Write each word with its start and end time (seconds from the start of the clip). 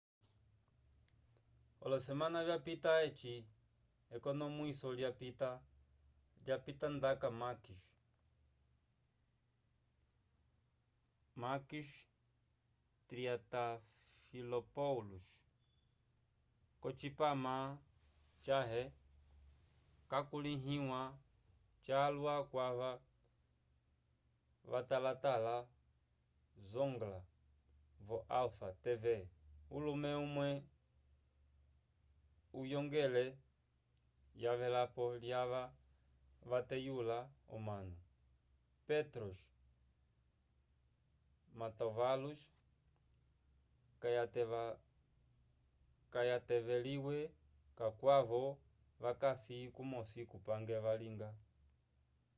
olosemana 1.85 2.39
vyapita 2.47 2.91
eci 3.07 3.35
ekonomwiso 4.15 4.87
lyapita 4.97 5.49
lapitandaka 6.47 7.27
makis 11.41 11.91
triantafylopoulos 13.09 15.27
k'ocipama 16.81 17.55
cãhe 18.45 18.83
cakulĩhiwa 20.11 21.01
calwa 21.87 22.35
kwava 22.51 22.91
vatalatala 24.71 25.55
zoungla 26.71 27.15
vo 28.05 28.17
alpha 28.39 28.67
tv 28.83 29.03
ulume 29.75 30.11
umwe 30.25 30.47
wohongele 32.57 33.23
yavelapo 34.43 35.03
lyava 35.23 35.63
vateyula 36.49 37.19
omanu 37.55 37.95
petros 38.87 39.39
mantouvalos 41.59 42.41
kayataveliwile 46.13 47.33
kakwavo 47.79 48.41
vakasi 49.03 49.57
kumosi 49.75 50.21
kupange 50.31 50.75
valinga 50.85 51.29